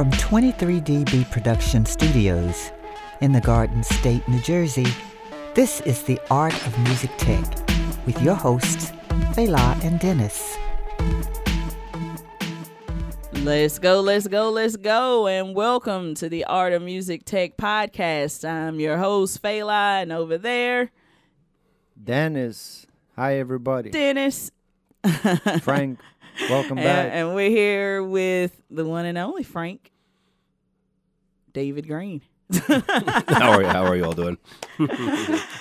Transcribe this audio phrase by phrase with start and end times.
[0.00, 2.72] From 23DB Production Studios
[3.20, 4.86] in the Garden State, New Jersey,
[5.52, 7.44] this is The Art of Music Tech
[8.06, 8.92] with your hosts,
[9.34, 10.56] Fela and Denis.
[13.44, 18.48] Let's go, let's go, let's go, and welcome to the Art of Music Tech podcast.
[18.48, 20.92] I'm your host, Fela, and over there,
[22.02, 22.86] Denis.
[23.16, 23.90] Hi, everybody.
[23.90, 24.50] Denis.
[25.60, 25.98] Frank,
[26.48, 27.10] welcome and, back.
[27.12, 29.90] and we're here with the one and only Frank,
[31.52, 32.22] David Greene.
[32.66, 33.68] how are you?
[33.68, 34.38] How are you all doing?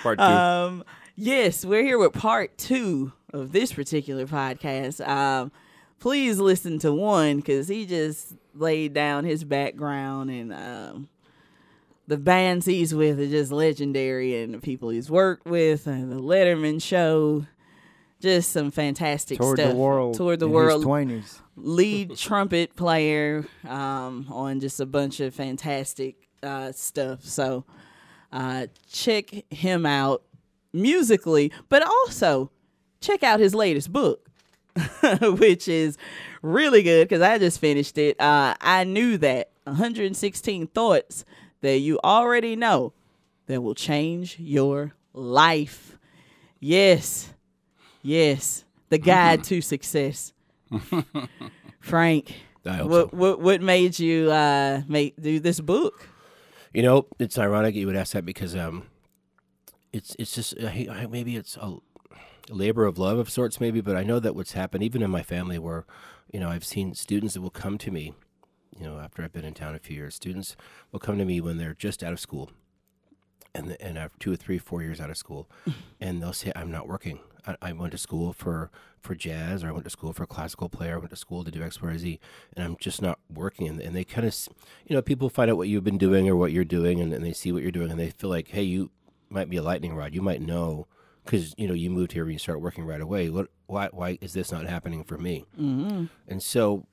[0.04, 0.24] Part two.
[0.24, 0.84] Um,
[1.16, 5.06] yes, we're here with part two of this particular podcast.
[5.08, 5.52] Um,
[6.00, 11.10] please listen to one because he just laid down his background and um,
[12.08, 16.20] the bands he's with are just legendary and the people he's worked with and the
[16.20, 17.46] Letterman show.
[18.22, 19.72] Just some fantastic Toward stuff.
[19.72, 20.18] Toward the world.
[20.18, 20.82] Toward the in world.
[20.82, 21.40] His 20s.
[21.56, 27.24] lead trumpet player um, on just a bunch of fantastic uh, stuff.
[27.24, 27.64] So
[28.32, 30.24] uh, check him out
[30.74, 32.52] musically, but also
[33.02, 34.28] check out his latest book,
[35.22, 35.98] which is
[36.42, 38.20] really good because I just finished it.
[38.20, 41.24] Uh, I knew that 116 thoughts
[41.62, 42.94] that you already know
[43.48, 45.98] that will change your life.
[46.60, 47.34] Yes,
[48.02, 50.34] yes, the guide to success.
[51.80, 52.34] Frank,
[52.64, 53.10] what so.
[53.12, 56.08] what what made you uh make do this book?
[56.74, 58.84] You know, it's ironic you would ask that because um,
[59.92, 61.78] it's it's just uh, I- maybe it's a
[62.50, 63.82] labor of love of sorts, maybe.
[63.82, 65.86] But I know that what's happened, even in my family, where
[66.32, 68.14] you know I've seen students that will come to me,
[68.78, 70.56] you know, after I've been in town a few years, students
[70.92, 72.52] will come to me when they're just out of school,
[73.56, 75.50] and and after two or three, four years out of school,
[76.00, 77.20] and they'll say, "I'm not working.
[77.46, 78.70] I, I went to school for
[79.00, 81.52] for jazz, or I went to school for classical player, I went to school to
[81.52, 84.36] do X, Y, and I'm just not working." And, and they kind of,
[84.86, 87.24] you know, people find out what you've been doing or what you're doing, and, and
[87.24, 88.92] they see what you're doing, and they feel like, "Hey, you
[89.30, 90.14] might be a lightning rod.
[90.14, 90.88] You might know."
[91.26, 93.30] Because you know you moved here and you start working right away.
[93.30, 93.50] What?
[93.68, 93.90] Why?
[93.92, 95.46] Why is this not happening for me?
[95.60, 96.06] Mm-hmm.
[96.28, 96.88] And so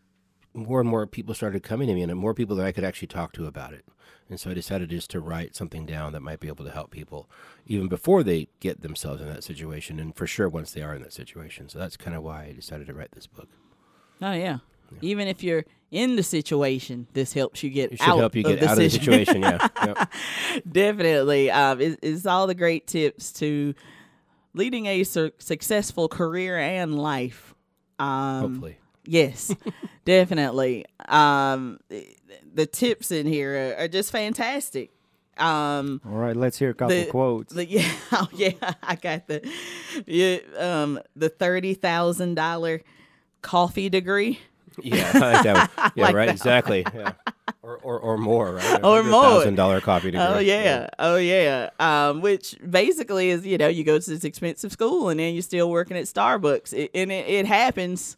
[0.56, 3.08] more and more people started coming to me and more people that I could actually
[3.08, 3.84] talk to about it.
[4.28, 6.90] And so I decided just to write something down that might be able to help
[6.90, 7.30] people
[7.66, 11.02] even before they get themselves in that situation and for sure once they are in
[11.02, 11.68] that situation.
[11.68, 13.48] So that's kind of why I decided to write this book.
[14.20, 14.58] Oh yeah.
[15.00, 18.42] Even if you're in the situation, this helps you get It should out help you
[18.42, 19.42] of get the out of the situation.
[19.42, 19.68] Yeah.
[19.86, 20.12] Yep.
[20.70, 21.50] Definitely.
[21.50, 23.74] Um, it's, it's all the great tips to
[24.54, 27.54] leading a su- successful career and life.
[27.98, 28.78] Um, Hopefully.
[29.06, 29.54] Yes,
[30.04, 30.84] definitely.
[31.08, 31.78] Um,
[32.54, 34.90] the tips in here are, are just fantastic.
[35.38, 37.52] Um, All right, let's hear a couple the- quotes.
[37.52, 38.52] the, yeah, oh, yeah,
[38.82, 39.48] I got the
[40.06, 42.80] yeah, um, the thirty thousand dollar
[43.42, 44.40] coffee degree.
[44.82, 45.12] Yeah.
[45.12, 45.92] That one.
[45.94, 46.28] Yeah, like right.
[46.28, 46.84] Exactly.
[46.94, 47.12] Yeah.
[47.62, 48.84] Or, or, or more, right?
[48.84, 49.22] Or more.
[49.22, 50.26] Thousand dollar coffee degree.
[50.26, 51.70] Oh yeah, oh yeah.
[51.80, 55.42] Um, which basically is you know you go to this expensive school and then you're
[55.42, 58.16] still working at Starbucks, it, and it, it happens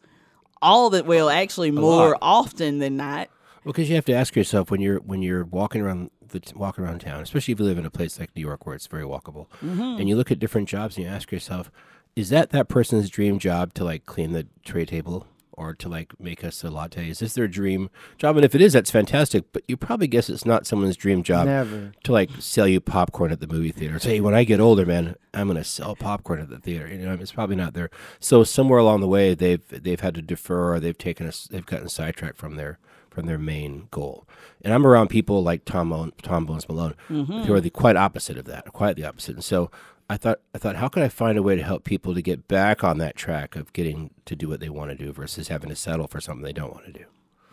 [0.63, 3.29] all that well actually more often than not.
[3.65, 6.85] Well, because you have to ask yourself when you're when you're walking around the walking
[6.85, 9.05] around town, especially if you live in a place like New York where it's very
[9.05, 9.99] walkable, mm-hmm.
[9.99, 11.71] and you look at different jobs and you ask yourself,
[12.17, 15.27] is that that person's dream job to like clean the tray table
[15.59, 17.11] or to like make us a latte?
[17.11, 18.37] Is this their dream job?
[18.37, 19.53] And if it is, that's fantastic.
[19.53, 21.93] But you probably guess it's not someone's dream job Never.
[22.05, 23.99] to like sell you popcorn at the movie theater.
[23.99, 26.87] Say, when I get older, man, I'm gonna sell popcorn at the theater.
[26.89, 27.91] You know, it's probably not there.
[28.21, 31.67] So somewhere along the way, they've they've had to defer, or they've taken us, they've
[31.67, 32.79] gotten sidetracked from their
[33.11, 34.29] from their main goal.
[34.63, 37.53] And I'm around people like Tom Tom Bones Malone, who mm-hmm.
[37.53, 39.35] are the quite opposite of that, quite the opposite.
[39.35, 39.71] And so
[40.11, 42.49] I thought, I thought, how can I find a way to help people to get
[42.49, 45.69] back on that track of getting to do what they want to do versus having
[45.69, 47.05] to settle for something they don't want to do.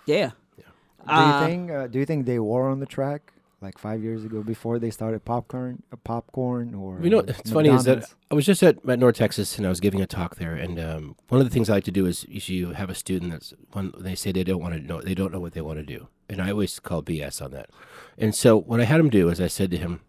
[0.05, 0.31] Yeah.
[0.57, 0.63] Do
[1.11, 1.71] Uh, you think?
[1.71, 4.89] Uh, do you think they were on the track like five years ago before they
[4.89, 8.63] started popcorn, uh, popcorn, or You know, uh, it's funny is that I was just
[8.63, 11.47] at, at North Texas and I was giving a talk there, and um, one of
[11.47, 14.15] the things I like to do is is you have a student that's when they
[14.15, 16.41] say they don't want to know, they don't know what they want to do, and
[16.41, 17.69] I always call BS on that.
[18.17, 20.01] And so what I had him do is I said to him,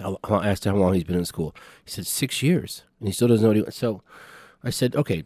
[0.00, 1.54] I asked him how long he's been in school.
[1.84, 3.62] He said six years, and he still doesn't know what he.
[3.62, 3.76] wants.
[3.76, 4.02] So
[4.62, 5.22] I said, okay,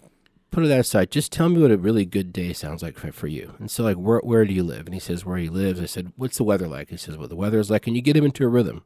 [0.51, 1.11] put that aside.
[1.11, 3.55] Just tell me what a really good day sounds like for, for you.
[3.59, 4.87] And so, like, where where do you live?
[4.87, 5.81] And he says where he lives.
[5.81, 6.91] I said, what's the weather like?
[6.91, 8.85] He says what the weather is like, and you get him into a rhythm.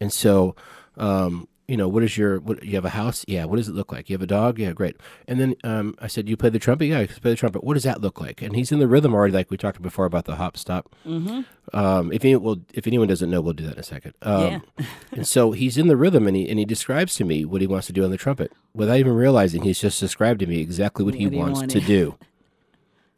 [0.00, 0.56] And so,
[0.96, 3.24] um, you know, what is your, what, you have a house?
[3.26, 3.46] Yeah.
[3.46, 4.10] What does it look like?
[4.10, 4.58] You have a dog?
[4.58, 4.96] Yeah, great.
[5.26, 6.84] And then um, I said, you play the trumpet?
[6.84, 7.64] Yeah, I play the trumpet.
[7.64, 8.42] What does that look like?
[8.42, 10.94] And he's in the rhythm already, like we talked before about the hop stop.
[11.06, 11.40] mm-hmm.
[11.74, 14.12] Um, if any, well, if anyone doesn't know, we'll do that in a second.
[14.20, 14.86] Um, Yeah.
[15.12, 17.66] and so he's in the rhythm, and he and he describes to me what he
[17.66, 21.04] wants to do on the trumpet without even realizing he's just described to me exactly
[21.04, 22.18] what, What he wants to do.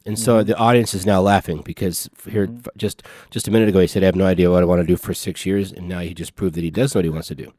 [0.05, 0.47] And so mm-hmm.
[0.47, 2.59] the audience is now laughing because here mm-hmm.
[2.59, 4.81] f- just just a minute ago he said I have no idea what I want
[4.81, 7.05] to do for six years, and now he just proved that he does know what
[7.05, 7.53] he wants to do.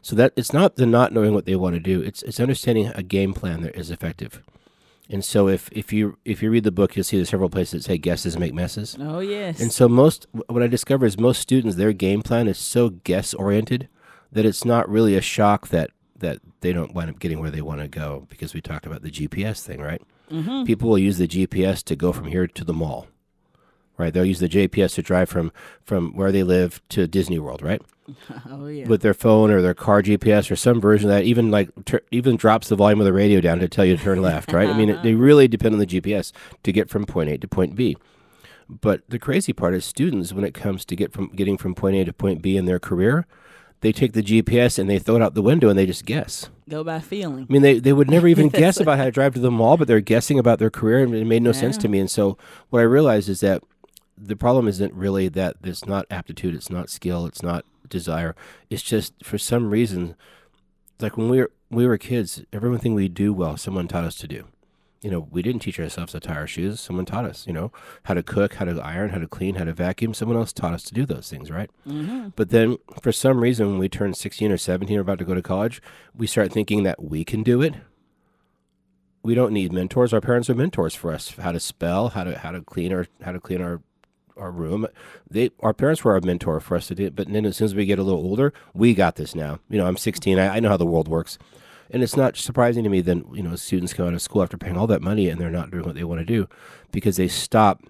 [0.00, 2.90] So that it's not the not knowing what they want to do; it's it's understanding
[2.94, 4.42] a game plan that is effective.
[5.10, 7.82] And so if if you if you read the book, you'll see there's several places
[7.82, 8.96] that say guesses make messes.
[8.98, 9.60] Oh yes.
[9.60, 13.34] And so most what I discover is most students their game plan is so guess
[13.34, 13.88] oriented
[14.32, 17.62] that it's not really a shock that that they don't wind up getting where they
[17.62, 20.02] want to go because we talked about the GPS thing, right?
[20.30, 20.64] Mm-hmm.
[20.64, 23.06] People will use the GPS to go from here to the mall.
[23.96, 24.14] Right?
[24.14, 27.82] They'll use the GPS to drive from from where they live to Disney World, right?
[28.50, 28.88] Oh yeah.
[28.88, 32.00] With their phone or their car GPS or some version of that even like tur
[32.10, 34.68] even drops the volume of the radio down to tell you to turn left, right?
[34.68, 36.32] I mean, it, they really depend on the GPS
[36.64, 37.96] to get from point A to point B.
[38.68, 41.96] But the crazy part is students when it comes to get from getting from point
[41.96, 43.26] A to point B in their career,
[43.80, 46.50] they take the GPS and they throw it out the window and they just guess.
[46.68, 47.46] Go by feeling.
[47.48, 49.76] I mean, they, they would never even guess about how to drive to the mall,
[49.76, 51.98] but they're guessing about their career, and it made no sense to me.
[51.98, 52.36] And so,
[52.68, 53.62] what I realized is that
[54.16, 58.36] the problem isn't really that it's not aptitude, it's not skill, it's not desire.
[58.68, 60.14] It's just for some reason,
[61.00, 64.28] like when we were we were kids, everything we do well, someone taught us to
[64.28, 64.46] do.
[65.02, 66.78] You know, we didn't teach ourselves to tie our shoes.
[66.78, 67.46] Someone taught us.
[67.46, 67.72] You know,
[68.04, 70.12] how to cook, how to iron, how to clean, how to vacuum.
[70.12, 71.70] Someone else taught us to do those things, right?
[71.88, 72.28] Mm-hmm.
[72.36, 75.34] But then, for some reason, when we turn 16 or 17 or about to go
[75.34, 75.80] to college,
[76.14, 77.74] we start thinking that we can do it.
[79.22, 80.12] We don't need mentors.
[80.12, 81.30] Our parents are mentors for us.
[81.30, 83.82] How to spell, how to how to clean our how to clean our
[84.36, 84.86] our room.
[85.30, 87.06] They our parents were our mentor for us to do.
[87.06, 87.14] it.
[87.14, 89.60] But then, as soon as we get a little older, we got this now.
[89.68, 90.38] You know, I'm 16.
[90.38, 91.38] I, I know how the world works,
[91.92, 94.56] and it's not surprising to me that you know students come out of school after
[94.56, 96.48] paying all that money and they're not doing what they want to do
[96.90, 97.82] because they stop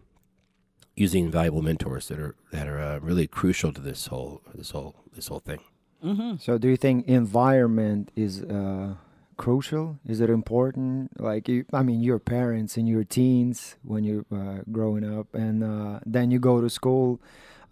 [0.97, 4.94] using valuable mentors that are that are uh, really crucial to this whole this whole
[5.14, 5.61] this whole thing.
[6.05, 6.37] Mm-hmm.
[6.38, 8.94] So, do you think environment is uh,
[9.37, 9.99] crucial?
[10.06, 11.20] Is it important?
[11.20, 15.62] Like, you, I mean, your parents and your teens when you're uh, growing up, and
[15.62, 17.20] uh, then you go to school,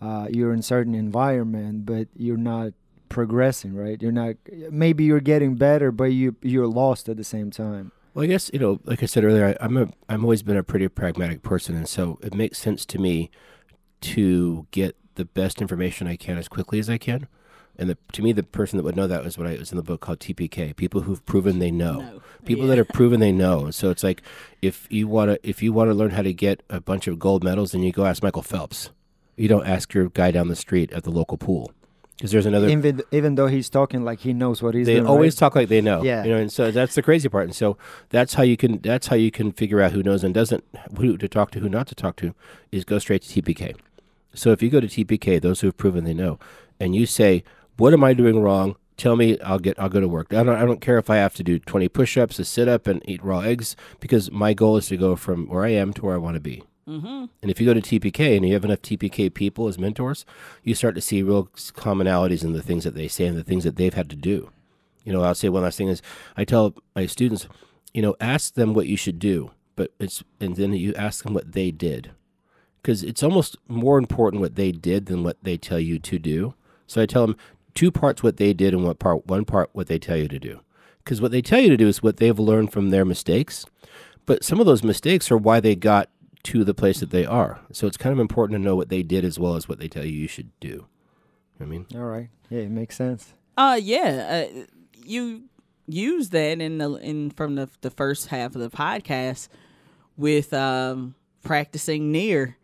[0.03, 2.73] uh, you're in certain environment, but you're not
[3.09, 4.01] progressing, right?
[4.01, 4.37] You're not.
[4.71, 7.93] Maybe you're getting better, but you you're lost at the same time.
[8.15, 10.57] Well, I guess you know, like I said earlier, I, I'm a I'm always been
[10.57, 13.31] a pretty pragmatic person, and so it makes sense to me
[14.03, 17.27] to get the best information I can as quickly as I can.
[17.81, 19.77] And the, to me, the person that would know that was what I was in
[19.77, 20.75] the book called TPK.
[20.75, 22.01] People who've proven they know.
[22.01, 22.23] No.
[22.45, 22.71] People Yeah.
[22.71, 23.71] that have proven they know.
[23.79, 24.23] So it's like
[24.63, 27.19] if you want to if you want to learn how to get a bunch of
[27.21, 28.91] gold medals, then you go ask Michael Phelps.
[29.37, 31.71] You don't ask your guy down the street at the local pool
[32.19, 32.69] because there's another.
[32.69, 35.07] Even even though he's talking like he knows what he's they doing.
[35.07, 35.39] always right?
[35.39, 36.03] talk like they know.
[36.03, 36.25] Yeah.
[36.25, 37.45] You know, and so that's the crazy part.
[37.45, 37.79] And so
[38.09, 40.65] that's how you can that's how you can figure out who knows and doesn't,
[40.97, 42.35] who to talk to, who not to talk to,
[42.73, 43.77] is go straight to TPK.
[44.35, 46.41] So if you go to TPK, those who have proven they know,
[46.81, 47.45] and you say,
[47.77, 49.79] "What am I doing wrong?" Tell me, I'll get.
[49.79, 50.35] I'll go to work.
[50.35, 50.57] I don't.
[50.57, 53.41] I don't care if I have to do twenty push-ups, a sit-up, and eat raw
[53.41, 56.35] eggs, because my goal is to go from where I am to where I want
[56.35, 56.65] to be.
[56.89, 57.27] Mm-hmm.
[57.43, 60.25] And if you go to TPK and you have enough TPK people as mentors,
[60.63, 63.65] you start to see real commonalities in the things that they say and the things
[63.65, 64.51] that they've had to do.
[65.05, 66.01] You know, I'll say one last thing is
[66.37, 67.47] I tell my students,
[67.93, 71.35] you know, ask them what you should do, but it's and then you ask them
[71.35, 72.13] what they did,
[72.83, 76.55] because it's almost more important what they did than what they tell you to do.
[76.87, 77.37] So I tell them
[77.75, 80.39] two parts what they did and what part one part what they tell you to
[80.39, 80.61] do,
[81.05, 83.67] because what they tell you to do is what they've learned from their mistakes,
[84.27, 86.11] but some of those mistakes are why they got
[86.45, 87.61] to the place that they are.
[87.73, 89.89] So it's kind of important to know what they did as well as what they
[89.89, 90.69] tell you you should do.
[90.69, 90.87] You know
[91.59, 92.29] what I mean, All right.
[92.51, 93.33] Yeah, it makes sense.
[93.57, 94.47] Uh yeah.
[94.47, 94.65] Uh,
[95.05, 95.45] you
[95.87, 99.49] use that in the in from the the first half of the podcast
[100.17, 102.58] with um practicing near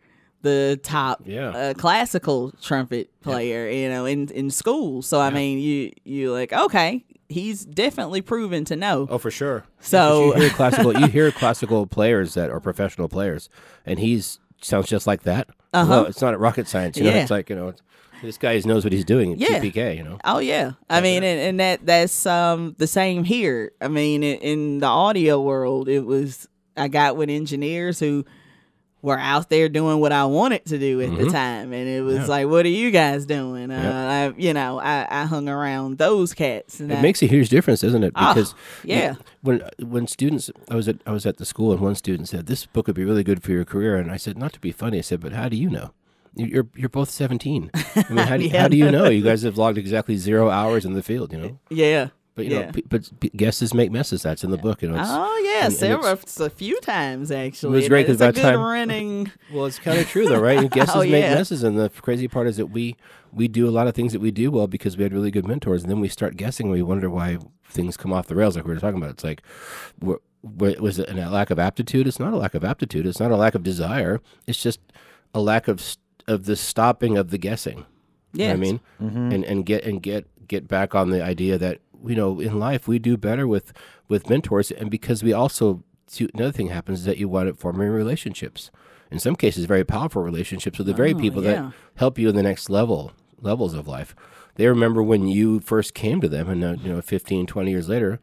[0.45, 1.49] the top Yeah.
[1.49, 5.01] uh, classical trumpet player, you know, in in school.
[5.01, 5.33] So I Yeah.
[5.35, 9.07] mean, you you like okay, he's definitely proven to know.
[9.09, 9.65] Oh, for sure.
[9.81, 13.49] So- you hear classical, you hear classical players that are professional players,
[13.85, 15.49] and he's sounds just like that.
[15.73, 15.89] Uh-huh.
[15.89, 17.09] Well, it's not rocket science, you know.
[17.11, 17.81] It's like you know, it's,
[18.23, 19.33] this guy knows what he's doing.
[19.33, 19.59] at Yeah.
[19.59, 20.17] TPK, you know.
[20.23, 23.71] Oh yeah, I mean, and, and that that's um the same here.
[23.81, 26.47] I mean, in, in the audio world, it was
[26.77, 28.23] I got with engineers who
[29.05, 31.31] were out there doing what I wanted to do at the Mhm.
[31.31, 32.25] time, and it was Yeah.
[32.25, 34.33] like, "What are you guys doing?" Uh.
[34.35, 36.79] I, you know, I, I hung around those cats.
[36.79, 38.13] And It I- makes a huge difference, doesn't it?
[38.15, 39.15] Oh, Because yeah.
[39.41, 42.47] when when students, I was at I was at the school, and one student said,
[42.47, 44.71] "This book would be really good for your career," and I said, "Not to be
[44.71, 45.91] funny," I said, "But how do you know?"
[46.35, 47.69] You- You're you're both seventeen.
[47.75, 48.61] I mean, how do, Yeah.
[48.63, 49.05] how do you know?
[49.07, 51.59] You guys have logged exactly zero hours in the field, you know.
[51.69, 52.07] yeah.
[52.35, 52.71] But you know, Yeah.
[52.71, 54.21] p- but p- guesses make messes.
[54.23, 54.95] That's in the book, you know.
[54.99, 57.77] It's, Oh yeah, and- and several, it's- a few times actually.
[57.77, 59.31] It was great 'cause it's a by good time- running.
[59.53, 60.57] Well, it's kind of true though, right?
[60.59, 62.95] And guesses Oh, make messes, and the crazy part is that we
[63.31, 65.47] we do a lot of things that we do well because we had really good
[65.47, 66.67] mentors, and then we start guessing.
[66.67, 67.37] and We wonder why
[67.69, 69.09] things come off the rails, like we were talking about.
[69.11, 69.41] It's like
[70.01, 72.05] we're, wa- was it a lack of aptitude?
[72.07, 73.05] It's not a lack of aptitude.
[73.05, 74.19] It's not a lack of desire.
[74.47, 74.79] It's just
[75.33, 77.85] a lack of st- of the stopping of the guessing.
[78.33, 78.59] You know what I Yes.
[78.59, 79.31] mean, mm-hmm.
[79.31, 82.87] and and get and get get back on the idea that you know in life
[82.87, 83.73] we do better with
[84.07, 85.83] with mentors, and because we also
[86.33, 88.71] another thing happens is that you wind up forming relationships.
[89.11, 91.51] In some cases, very powerful relationships with the very Oh, people yeah.
[91.51, 94.15] that help you in the next level levels of life.
[94.55, 97.89] They remember when you first came to them, and uh, you know, 15, 20 years
[97.89, 98.19] later,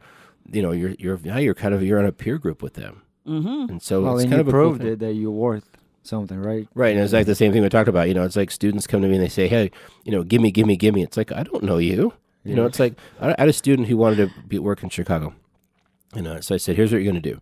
[0.51, 3.03] you know, you're you're now you're kind of you're on a peer group with them,
[3.27, 3.69] mm-hmm.
[3.69, 5.69] and so well, it's and kind you of a cool proved it that you're worth
[6.01, 6.67] something, right?
[6.73, 8.07] Right, and it's like the same thing we talked about.
[8.07, 9.71] You know, it's like students come to me and they say, "Hey,
[10.03, 12.13] you know, give me, give me, give me." It's like I don't know you.
[12.43, 15.33] You know, it's like I had a student who wanted to be, work in Chicago,
[16.13, 17.41] and uh, so I said, "Here's what you're going to do."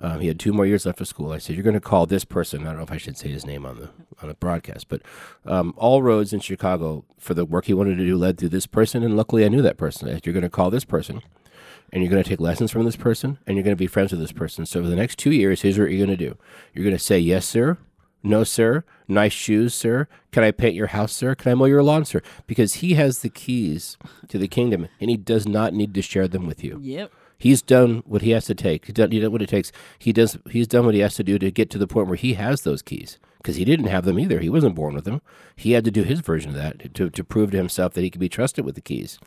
[0.00, 1.32] Um, he had two more years left of school.
[1.32, 3.28] I said, "You're going to call this person." I don't know if I should say
[3.28, 3.90] his name on the
[4.22, 5.02] on the broadcast, but
[5.44, 8.66] um, all roads in Chicago for the work he wanted to do led through this
[8.66, 10.08] person, and luckily I knew that person.
[10.08, 11.20] I said, You're going to call this person,
[11.92, 14.12] and you're going to take lessons from this person, and you're going to be friends
[14.12, 14.64] with this person.
[14.64, 16.38] So for the next two years, here's what you're going to do:
[16.72, 17.76] You're going to say, "Yes, sir,"
[18.22, 21.82] "No, sir," "Nice shoes, sir," "Can I paint your house, sir?" "Can I mow your
[21.82, 23.96] lawn, sir?" Because he has the keys
[24.28, 26.80] to the kingdom, and he does not need to share them with you.
[26.82, 27.12] Yep.
[27.38, 28.86] He's done what he has to take.
[28.86, 29.70] He's done, he done what it takes.
[29.98, 30.38] He does.
[30.50, 32.62] He's done what he has to do to get to the point where he has
[32.62, 34.40] those keys because he didn't have them either.
[34.40, 35.22] He wasn't born with them.
[35.54, 38.10] He had to do his version of that to to prove to himself that he
[38.10, 39.20] could be trusted with the keys.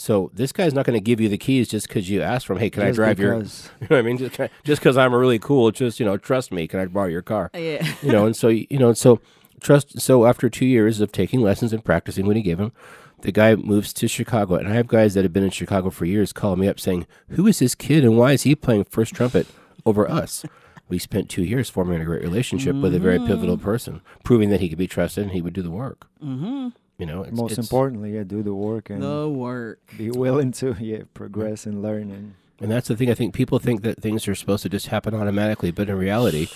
[0.00, 2.54] So this guy's not going to give you the keys just because you asked for
[2.54, 2.58] him.
[2.60, 3.34] Hey, can I Just drive your?
[3.34, 4.16] because- You know what I mean?
[4.16, 6.66] Just just because I'm really cool, just you know, trust me.
[6.66, 7.50] Can I borrow your car?
[7.52, 7.86] Yeah.
[8.02, 9.20] you know, and so you know, so
[9.60, 10.00] trust.
[10.00, 12.72] So after two years of taking lessons and practicing what he gave him,
[13.20, 16.06] the guy moves to Chicago, and I have guys that have been in Chicago for
[16.06, 19.12] years call me up saying, "Who is this kid, and why is he playing first
[19.14, 19.48] trumpet
[19.84, 20.46] over us?"
[20.88, 24.60] We spent two years forming a great relationship with a very pivotal person, proving that
[24.60, 26.08] he could be trusted and he would do the work.
[26.24, 26.68] Mm-hmm.
[27.00, 29.80] You know, it's, Most it's- importantly, yeah, do the work and The work.
[29.96, 33.10] be willing to yeah progress and learn and And that's the thing.
[33.10, 36.48] I think people think that things are supposed to just happen automatically, but in reality,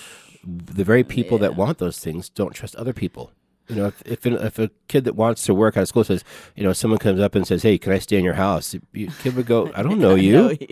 [0.45, 3.31] the very people that want those things don't trust other people.
[3.67, 6.23] You know, if if, if a kid that wants to work out of school says,
[6.55, 9.09] you know, someone comes up and says, "Hey, can I stay in your house?" You,
[9.23, 10.57] kid would go, "I don't know you."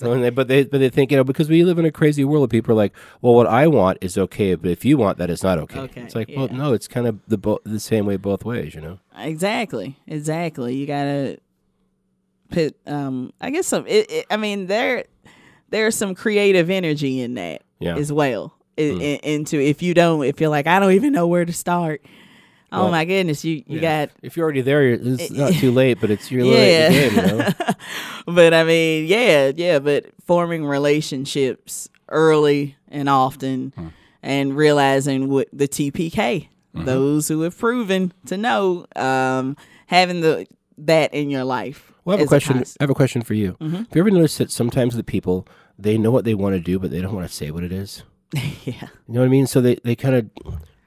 [0.00, 1.90] No, And they- but they but they think you know because we live in a
[1.90, 4.96] crazy world of people are like, well, what I want is okay, but if you
[4.96, 5.80] want that, it's not okay.
[5.80, 8.76] Okay, it's like, well, no, it's kind of the bo- the same way both ways,
[8.76, 9.00] you know.
[9.18, 9.96] Exactly.
[10.06, 10.76] Exactly.
[10.76, 11.38] You gotta
[12.50, 12.76] put.
[12.86, 13.32] Um.
[13.40, 13.86] I guess some.
[13.88, 15.04] It, it, I mean, there
[15.70, 17.96] there's some creative energy in that Yeah.
[17.96, 18.54] as well.
[18.76, 22.00] In, into if you don't, if you're like, I don't even know where to start.
[22.70, 24.10] Oh Well, my goodness, you you got.
[24.22, 27.14] If you're already there, it's not too late, but it's you're late in the game,
[27.32, 27.74] you know.
[28.34, 29.78] but I mean, yeah, yeah.
[29.78, 33.88] But forming relationships early and often, Hmm.
[34.22, 36.84] and realizing what the TPK, Mm-hmm.
[36.84, 39.56] those who have proven to know, um,
[39.86, 40.46] having the
[40.76, 41.90] that in your life.
[42.04, 42.54] Well, I have a question.
[42.56, 42.76] concept.
[42.80, 43.56] I have a question for you.
[43.60, 43.76] Mm-hmm.
[43.76, 45.46] Have you ever noticed that sometimes the people
[45.78, 47.72] they know what they want to do, but they don't want to say what it
[47.72, 48.02] is?
[48.34, 48.42] yeah,
[49.06, 49.46] You know what I mean?
[49.46, 50.30] So they they kind of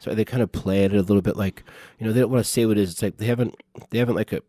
[0.01, 1.63] so they kind of play at it a little bit like
[1.99, 2.91] you know they don't want to say what it is.
[2.91, 3.55] It's like they haven't
[3.91, 4.41] they haven't like a,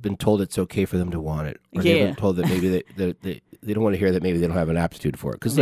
[0.00, 1.98] been told it's okay for them to want it, or they Yeah.
[2.00, 4.46] haven't told that maybe they, they they they don't want to hear that maybe they
[4.46, 5.40] don't have an aptitude for it.
[5.40, 5.56] Because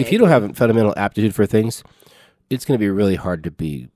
[0.00, 1.82] if you don't have a fundamental aptitude for things,
[2.50, 3.88] it's going to be really hard to be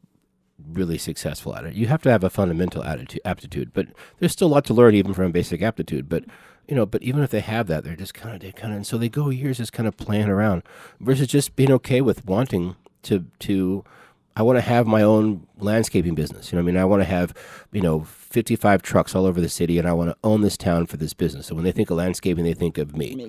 [0.73, 1.75] really successful at it.
[1.75, 3.87] You have to have a fundamental attitude, aptitude, but
[4.18, 6.09] there's still a lot to learn even from basic aptitude.
[6.09, 6.25] But
[6.68, 8.76] you know, but even if they have that, they're just kind of they kind of
[8.76, 10.62] and so they go years just kind of playing around
[11.00, 13.85] versus just being okay with wanting to to.
[14.38, 16.52] I want to have my own landscaping business.
[16.52, 17.35] You know, what I mean, I want to have,
[17.73, 20.87] you know, 55 trucks all over the city, and I want to own this town
[20.87, 21.47] for this business.
[21.47, 23.14] So when they think of landscaping, they think of me.
[23.16, 23.25] Me.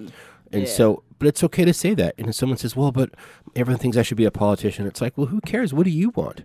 [0.51, 0.67] And Yeah.
[0.69, 2.13] so, but it's okay to say that.
[2.17, 3.09] And if someone says, "Well, but
[3.55, 5.73] everyone thinks I should be a politician," it's like, well, who cares?
[5.73, 6.43] What do you want?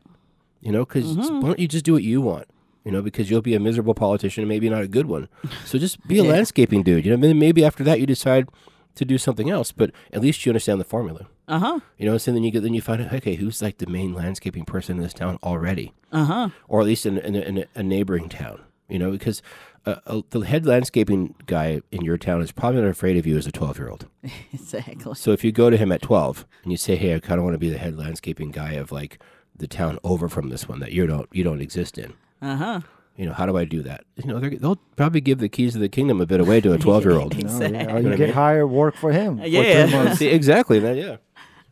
[0.63, 1.41] You know, because Mm-hmm.
[1.41, 2.47] why don't you just do what you want?
[2.85, 5.29] You know, because you'll be a miserable politician and maybe not a good one.
[5.67, 6.33] So just be a Yeah.
[6.33, 7.05] landscaping dude.
[7.07, 8.49] You know, maybe after that you decide
[8.95, 11.27] to do something else, but at least you understand the formula.
[11.47, 11.81] Uh huh.
[11.99, 14.15] You know, so then you get then you find out, okay, who's like the main
[14.15, 16.49] landscaping person in this town already, Uh huh.
[16.69, 18.61] or at least in, in, a, in a, a neighboring town.
[18.89, 19.43] You know, because
[19.87, 23.37] uh, uh, the head landscaping guy in your town is probably not afraid of you
[23.37, 24.07] as a twelve year old.
[24.53, 25.15] Exactly.
[25.15, 27.45] So if you go to him at 12 and you say, "Hey, I kind of
[27.45, 29.19] want to be the head landscaping guy of like
[29.57, 32.81] the town over from this one that you don't you don't exist in." Uh huh.
[33.17, 34.05] You know, how do I do that?
[34.17, 36.73] You know, they're- they'll probably give the keys of the kingdom a bit away to
[36.73, 37.35] a 12-year-old.
[37.37, 38.33] you know, yeah, or You know you I get mean?
[38.35, 39.39] hired, work for him.
[39.39, 40.09] for Yeah.
[40.11, 40.81] two See, exactly.
[40.81, 41.17] That, yeah.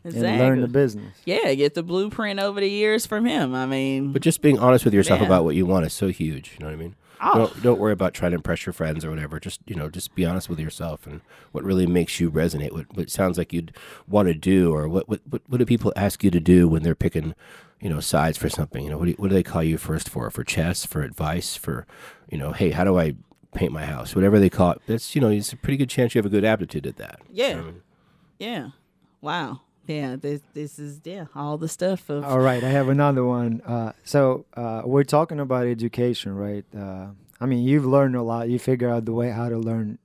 [0.05, 0.27] Exactly.
[0.29, 1.15] and learn the business.
[1.25, 3.55] yeah, get the blueprint over the years from him.
[3.55, 5.27] I mean, But just being honest with yourself Yeah.
[5.27, 6.51] about what you want is so huge.
[6.53, 6.95] You know what I mean?
[7.25, 7.37] Oh.
[7.37, 9.39] Don't, don't worry about trying to impress your friends or whatever.
[9.39, 11.21] Just you know, just be honest with yourself and
[11.53, 12.73] what really makes you resonate.
[12.73, 13.71] What what sounds like you'd
[14.09, 16.83] want to do, or what what what, what do people ask you to do when
[16.83, 17.33] they're picking,
[17.79, 18.83] you know, sides for something?
[18.83, 20.29] You know, what do, you- what do they call you first for?
[20.31, 21.87] For chess, for advice, for
[22.29, 23.13] you know, hey, how do I
[23.55, 24.15] paint my house?
[24.15, 24.81] Whatever they call it.
[24.85, 27.21] That's you know, it's a pretty good chance you have a good aptitude at that.
[27.31, 27.47] Yeah.
[27.47, 27.81] You know I mean?
[28.37, 28.69] Yeah.
[29.21, 29.61] Wow.
[29.85, 30.15] Yeah.
[30.15, 33.61] This this is yeah all the stuff of All right, I have another one.
[33.65, 36.65] Uh, so uh, we're talking about education, right?
[36.75, 37.07] Uh,
[37.41, 38.49] I mean, you've learned a lot.
[38.49, 39.99] You figure out the way how to learn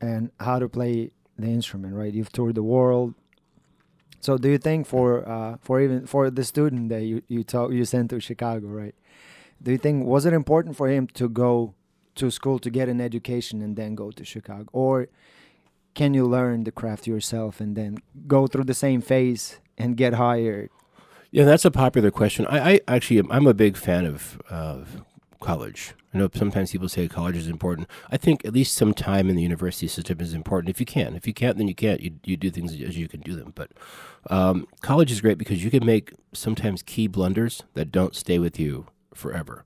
[0.00, 2.12] and how to play the instrument, right?
[2.12, 3.14] You've toured the world.
[4.20, 7.72] So, do you think for uh, for even for the student that you you talk
[7.72, 8.94] you sent to Chicago, right?
[9.62, 11.74] Do you think was it important for him to go
[12.14, 15.08] to school to get an education and then go to Chicago, or
[15.94, 20.14] can you learn the craft yourself and then go through the same phase and get
[20.14, 20.70] hired
[21.30, 22.46] Yeah, that's a popular question.
[22.46, 25.02] I, I actually I'm a big fan of of
[25.40, 25.92] college.
[26.14, 27.88] I know sometimes people say college is important.
[28.08, 31.16] I think at least some time in the university system is important if you can.
[31.16, 32.00] If you can't, then you can't.
[32.00, 33.52] You you do things as you can do them.
[33.54, 33.72] But
[34.30, 38.58] um, college is great because you can make sometimes key blunders that don't stay with
[38.60, 39.64] you forever.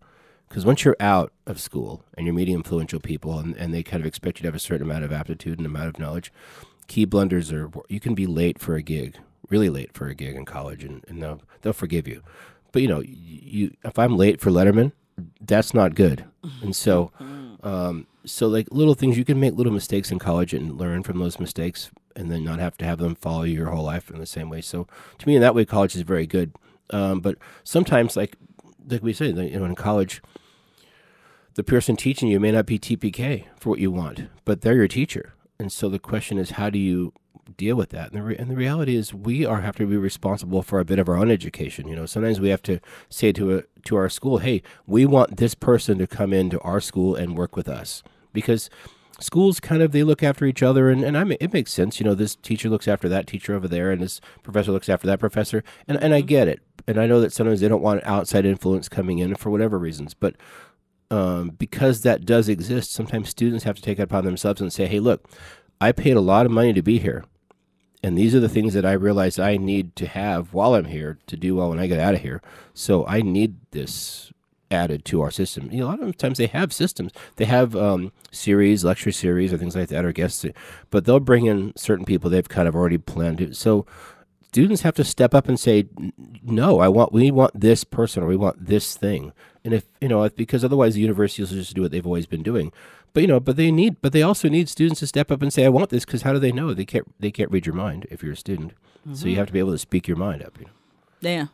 [0.49, 4.01] Because once you're out of school and you're meeting influential people and, and they kind
[4.01, 6.33] of expect you to have a certain amount of aptitude and amount of knowledge,
[6.87, 9.19] key blunders are you can be late for a gig,
[9.51, 12.23] really late for a gig in college, and, and they'll they'll forgive you.
[12.73, 14.93] But you know, you if I'm late for Letterman,
[15.41, 16.25] that's not good.
[16.63, 17.13] And so,
[17.63, 21.19] um, so like little things you can make little mistakes in college and learn from
[21.19, 24.19] those mistakes, and then not have to have them follow you your whole life in
[24.19, 24.61] the same way.
[24.61, 24.87] So
[25.19, 26.53] to me, in that way, college is very good.
[26.91, 28.37] Um, but sometimes, like
[28.89, 30.23] like we say, you know, in college,
[31.59, 34.87] the person teaching you may not be TPK for what you want, but they're your
[34.87, 35.35] teacher.
[35.59, 37.13] And so the question is, how do you
[37.57, 38.13] deal with that?
[38.13, 40.85] And the, re- and the reality is, we are have to be responsible for a
[40.85, 41.89] bit of our own education.
[41.89, 42.79] You know, sometimes we have to
[43.11, 46.81] say to a, to our school, "Hey, we want this person to come into our
[46.81, 48.71] school and work with us," because
[49.19, 51.99] schools kind of they look after each other, and, and I it makes sense.
[51.99, 55.09] You know, this teacher looks after that teacher over there, and this professor looks after
[55.09, 56.29] that professor, and and I mm-hmm.
[56.29, 59.51] get it, and I know that sometimes they don't want outside influence coming in for
[59.51, 60.37] whatever reasons, but
[61.11, 64.87] um, because that does exist, sometimes students have to take it upon themselves and say,
[64.87, 65.29] hey, look,
[65.81, 67.25] I paid a lot of money to be here.
[68.03, 71.19] And these are the things that I realize I need to have while I'm here
[71.27, 72.41] to do well when I get out of here.
[72.73, 74.33] So I need this
[74.71, 75.71] added to our system.
[75.73, 77.13] You know, a lot of times they have systems.
[77.37, 80.45] They have um, series, lecture series, or things like that, or guests,
[80.91, 83.57] but they'll bring in certain people they've kind of already planned it.
[83.57, 83.87] So
[84.49, 85.87] students have to step up and say,
[86.43, 89.33] no, I want, we want this person or we want this thing.
[89.65, 92.27] And if, you know, if, because otherwise the university will just do what they've always
[92.27, 92.73] been doing.
[93.13, 95.53] But, you know, but they need, but they also need students to step up and
[95.53, 96.75] say, I want this because how do they know?
[96.75, 98.73] They can't, they can't read your mind if you're a student.
[99.15, 99.39] So you mm-hmm.
[99.39, 100.73] have to be able to speak your mind up, you know.
[101.21, 101.47] yeah,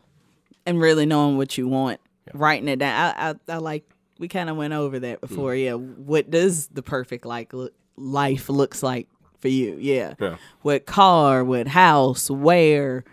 [0.66, 2.00] and really knowing what you want,
[2.32, 3.14] writing it down.
[3.16, 5.26] I I, I like we kind of went over that hmm.
[5.26, 5.54] before.
[5.54, 9.08] Yeah, what does the perfect like look, life looks like
[9.44, 9.76] for you?
[9.78, 10.14] Yeah.
[10.18, 10.36] Yeah.
[10.62, 13.04] what car, what house, where,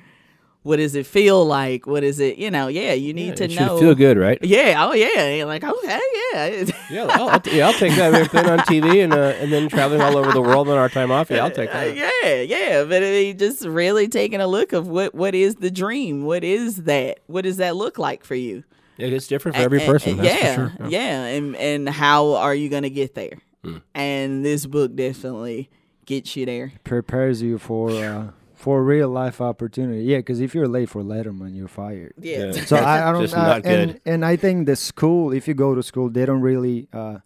[0.63, 1.85] what does it feel like?
[1.85, 2.37] What is it?
[2.37, 3.77] You know, yeah, you need to it should know.
[3.77, 4.39] feel good, right?
[4.41, 4.87] Yeah.
[4.87, 5.27] Oh, yeah.
[5.35, 5.99] You're like, okay,
[6.33, 6.63] yeah.
[6.89, 8.13] Yeah, I'll, I'll, yeah, I'll take that.
[8.13, 10.87] We've been on TV and uh, and then traveling all over the world on our
[10.89, 11.29] time off.
[11.29, 11.95] Yeah, I'll take that.
[11.95, 15.71] yeah, yeah, but I mean, just really taking a look of what what is the
[15.71, 16.23] dream?
[16.25, 17.19] What is that?
[17.27, 18.63] What does that look like for you?
[18.97, 20.17] Yeah, it's different for every And- person.
[20.17, 20.87] that's yeah, for sure.
[20.89, 23.37] yeah, and and how are you gonna get there?
[23.63, 23.77] Hmm.
[23.95, 25.69] And this book definitely
[26.15, 26.67] gets you there.
[26.83, 28.23] prepares you for uh,
[28.63, 30.03] for real life opportunity.
[30.11, 32.13] Yeah, because if you're late for Letterman, you're fired.
[32.19, 33.21] Yeah, So I, I don't.
[33.23, 34.01] Just uh, not and, good.
[34.11, 37.17] and I think the school, if you go to school, they don't really uh,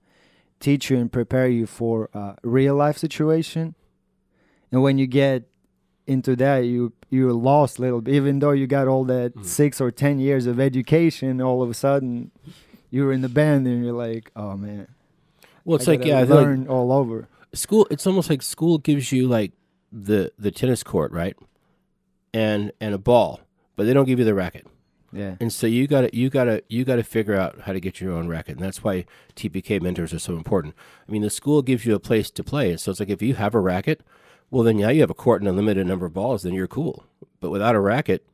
[0.59, 3.75] teach you and prepare you for uh, real life situation.
[4.71, 5.43] And when you get
[6.07, 8.13] into that, you you're lost a little bit.
[8.15, 9.45] Even though you got all that Mm.
[9.45, 12.31] six or ten years of education, all of a sudden
[12.89, 14.87] you're in the band and you're like, oh man.
[15.65, 17.27] Well, it's I like yeah, I feel like learn all over.
[17.55, 17.87] School.
[17.89, 19.51] It's almost like school gives you like
[19.91, 21.35] the the tennis court, right,
[22.33, 23.41] and and a ball,
[23.75, 24.67] but they don't give you the racket.
[25.11, 25.35] Yeah.
[25.39, 27.79] And so you got to you got to you got to figure out how to
[27.79, 30.75] get your own racket, and that's why TPK mentors are so important.
[31.07, 33.35] I mean, the school gives you a place to play, so it's like if you
[33.35, 34.01] have a racket,
[34.51, 36.67] well, then yeah, you have a court and a limited number of balls, then you're
[36.67, 37.05] cool.
[37.39, 38.25] But without a racket,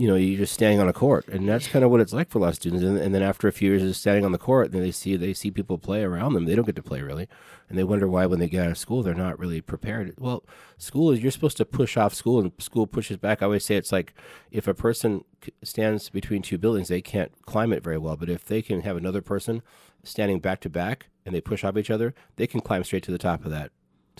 [0.00, 2.30] you know, you're just standing on a court, and that's kind of what it's like
[2.30, 2.82] for a lot of students.
[2.82, 5.14] And, and then after a few years of standing on the court, then they see
[5.14, 6.46] they see people play around them.
[6.46, 7.28] They don't get to play really,
[7.68, 10.14] and they wonder why when they get out of school they're not really prepared.
[10.18, 10.42] Well,
[10.78, 13.42] school is you're supposed to push off school, and school pushes back.
[13.42, 14.14] I always say it's like
[14.50, 15.22] if a person
[15.62, 18.16] stands between two buildings, they can't climb it very well.
[18.16, 19.60] But if they can have another person
[20.02, 23.12] standing back to back and they push off each other, they can climb straight to
[23.12, 23.70] the top of that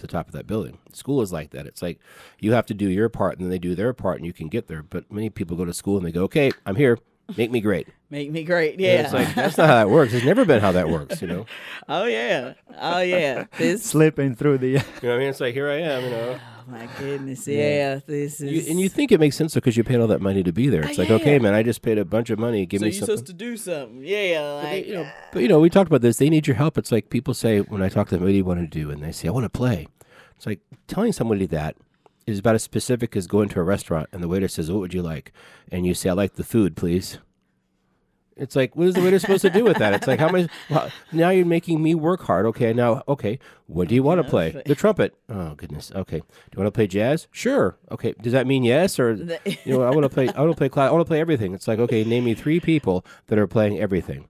[0.01, 0.79] to the top of that building.
[0.93, 1.67] School is like that.
[1.67, 2.01] It's like
[2.39, 4.49] you have to do your part and then they do their part and you can
[4.49, 4.83] get there.
[4.83, 6.99] But many people go to school and they go, "Okay, I'm here.
[7.37, 8.73] Make me great." make me great.
[8.73, 9.03] And Yeah.
[9.05, 10.13] it's like that's not how that works.
[10.13, 11.23] It's never been how that works.
[11.23, 11.47] You know.
[11.89, 12.55] oh yeah.
[12.79, 13.45] Oh yeah.
[13.57, 13.85] This.
[13.85, 15.29] Slipping through the You know what I mean?
[15.29, 16.05] It's like here I am.
[16.05, 16.39] You know.
[16.41, 17.47] Oh my goodness.
[17.47, 18.01] Yeah.
[18.07, 18.53] This is.
[18.67, 20.69] You, and you think it makes sense because you paid all that money to be
[20.69, 20.83] there.
[20.83, 22.67] It's Uh, like, okay, man, I just paid a bunch of money.
[22.67, 23.17] Give so me you're something.
[23.17, 24.03] supposed to do something.
[24.05, 24.41] Yeah.
[24.41, 26.17] But they- Like, you know, but you know, we talked about this.
[26.19, 26.79] They need your help.
[26.79, 28.91] It's like people say when I talk to them, "What do you want to do?"
[28.91, 29.87] and they say, "I want to play."
[30.37, 31.77] It's like telling somebody that
[32.27, 34.95] is about as specific as going to a restaurant and the waiter says, "What would
[34.95, 35.33] you like?"
[35.71, 37.19] and you say, "I like the food, please."
[38.41, 39.93] It's like, what is the waiter supposed to do with that?
[39.93, 40.49] It's like, how much?
[40.71, 42.47] Well, now you're making me work hard.
[42.47, 44.63] Okay, now, okay, what do you want to play?
[44.65, 45.15] The trumpet.
[45.29, 45.93] Oh goodness.
[45.95, 47.29] Okay, do you want to play jazz?
[47.33, 47.77] Sure.
[47.91, 49.83] Okay, does that mean yes or you know?
[49.83, 50.29] I want to play.
[50.29, 50.85] I want to play.
[50.87, 51.53] I want to play everything.
[51.53, 54.27] It's like, okay, name me three people that are playing everything.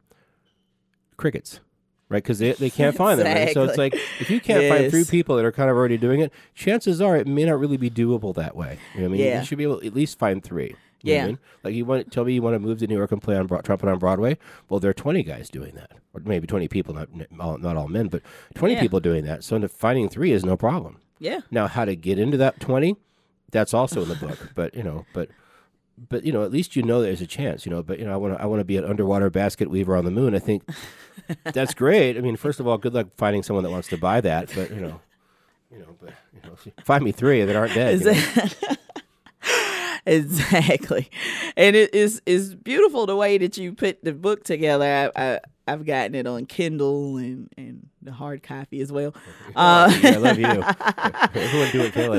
[1.17, 1.61] Crickets.
[2.11, 3.27] Right, because they, they can't find them.
[3.27, 3.55] Right?
[3.55, 6.21] So it's like if you can't find three people that are kind of already doing
[6.21, 8.79] it, chances are it may not really be doable that way.
[8.95, 9.27] You know what I mean?
[9.27, 9.39] Yeah.
[9.41, 10.75] You should be able to at least find three.
[11.03, 11.27] You what I Yeah.
[11.29, 11.39] mean?
[11.63, 13.47] Like you want tell me you want to move to New York and play on
[13.47, 14.39] Bro- trumpet on Broadway?
[14.69, 17.87] Well, there are 20 guys doing that, or maybe 20 people, not all, not all
[17.87, 18.23] men, but
[18.55, 18.81] 20 Yeah.
[18.81, 19.45] people doing that.
[19.45, 20.97] So finding three is no problem.
[21.21, 21.41] Yeah.
[21.51, 22.97] Now, how to get into that 20?
[23.53, 25.29] That's also in the book, but you know, but
[26.09, 27.83] but you know, at least you know there's a chance, you know.
[27.83, 30.05] But you know, I want to I want to be an underwater basket weaver on
[30.05, 30.35] the moon.
[30.35, 30.63] I think
[31.45, 32.17] that's great.
[32.17, 34.51] I mean, first of all, good luck finding someone that wants to buy that.
[34.55, 35.01] But you know,
[35.71, 38.01] you know, but you know, find me three that aren't dead.
[40.07, 41.11] exactly
[41.59, 45.41] and it is is beautiful the way that you put the book together I, I
[45.73, 49.15] i've gotten it on kindle and and the hard copy as well.
[49.55, 50.47] Uh, Yeah, I love you.
[51.35, 51.71] Everyone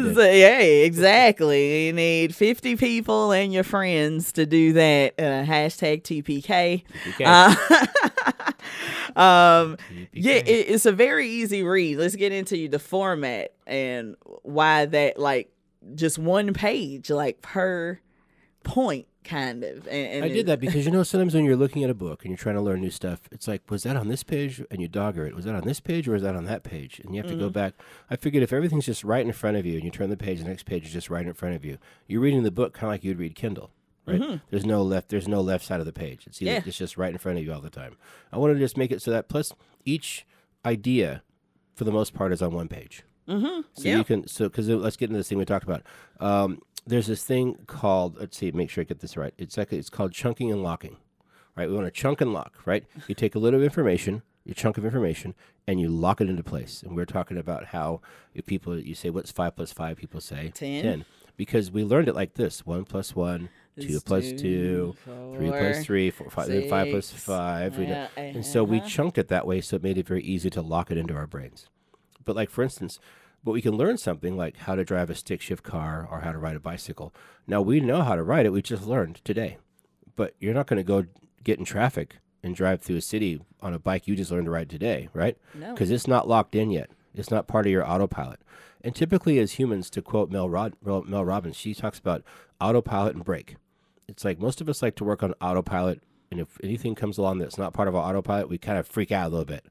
[0.04, 1.88] do so, yeah exactly.
[1.88, 7.24] You need 50 people and your friends to do that uh, hashtag tpk Okay.
[7.26, 7.56] uh,
[9.16, 9.78] um
[10.14, 11.98] yeah it, it's a very easy read.
[11.98, 15.52] Let's get into the format and why that like
[15.96, 18.00] just one page like per
[18.64, 21.84] point kind of and, and I did that because you know sometimes when you're looking
[21.84, 24.08] at a book and you're trying to learn new stuff, it's like was that on
[24.08, 25.36] this page and you dogger it.
[25.36, 27.00] Was that on this page or was that on that page?
[27.04, 27.44] And you have to Mm-hmm.
[27.46, 27.74] go back.
[28.10, 30.40] I figured if everything's just right in front of you and you turn the page,
[30.40, 31.78] the next page is just right in front of you.
[32.08, 33.72] You're reading the book kind of like you'd read Kindle.
[34.08, 34.42] Right?
[34.50, 35.10] There's no left.
[35.10, 36.26] There's no left side of the page.
[36.28, 36.56] It's either, Mm-hmm.
[36.66, 36.68] Yeah.
[36.68, 37.96] it's just right in front of you all the time.
[38.34, 39.54] I wanted to just make it so that plus
[39.86, 40.26] each
[40.66, 41.24] idea,
[41.76, 43.04] for the most part, is on one page.
[43.28, 43.62] Mm-hmm.
[43.74, 43.98] So Yeah.
[43.98, 45.84] you can so because let's get into this thing we talked about.
[46.20, 49.34] Um, there's this thing called let's see, make sure I get this right.
[49.38, 50.98] It's like it's called chunking and locking.
[51.56, 52.60] Right, we want to chunk and lock.
[52.65, 55.36] Right, you take a little bit of information, your chunk of information,
[55.67, 56.82] and you lock it into place.
[56.82, 58.02] And we're talking about how
[58.34, 61.06] if people you say what's five plus five, people say Ten.
[61.36, 64.96] because we learned it like this: one plus one, two Is plus two, two,
[65.36, 67.22] three plus four, three, four, five, then five plus six.
[67.22, 67.78] five.
[67.78, 68.88] we know- Yeah, and so we uh-huh.
[68.88, 71.28] chunked it that way, so it made it very easy to lock it into our
[71.28, 71.67] brains.
[72.24, 72.98] But like for instance,
[73.43, 76.32] but we can learn something like how to drive a stick shift car or how
[76.32, 77.13] to ride a bicycle.
[77.47, 78.51] Now we know how to ride it.
[78.51, 79.58] We just learned today.
[80.15, 81.06] But you're not going to go
[81.43, 84.51] get in traffic and drive through a city on a bike you just learned to
[84.51, 85.38] ride today, right?
[85.54, 85.73] No.
[85.73, 86.89] Because it's not locked in yet.
[87.13, 88.39] It's not part of your autopilot.
[88.84, 92.23] And typically, as humans, to quote Mel, Rod- Mel Mel Robbins, she talks about
[92.60, 93.58] autopilot and brake.
[94.08, 96.01] It's like most of us like to work on autopilot,
[96.32, 99.12] and if anything comes along that's not part of our autopilot, we kind of freak
[99.12, 99.65] out a little bit.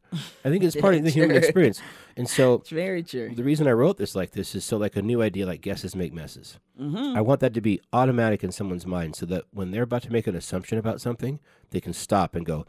[0.45, 1.81] I think it's part of the human experience.
[2.17, 4.97] And so it's very true the reason I wrote this like this is so like
[4.97, 6.59] a new idea like guesses make messes.
[6.81, 7.17] Mm-hmm.
[7.17, 10.13] I want that to be automatic in someone's mind so that when they're about to
[10.13, 12.67] make an assumption about something, they can stop and go,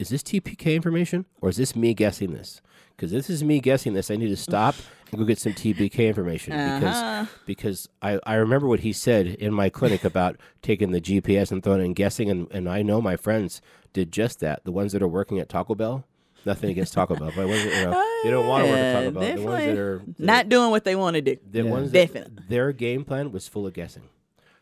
[0.00, 2.60] "Is this TPK information or is this me guessing this?"
[2.96, 4.74] Because this is me guessing this, I need to stop
[5.10, 6.78] and go get some TPK information Uh-huh.
[6.78, 11.50] because because I, I remember what he said in my clinic about taking the GPS
[11.50, 13.62] and throwing it and guessing, and, and I know my friends
[13.94, 14.64] did just that.
[14.64, 16.04] The ones that are working at Taco Bell.
[16.46, 19.10] Nothing against Taco Bell, but ones you know, they don't want to work at Taco
[19.10, 19.36] Bell.
[19.36, 21.70] The ones that are not doing what they want to do the Yeah.
[21.70, 22.44] ones that, Definitely.
[22.48, 24.04] their game plan was full of guessing.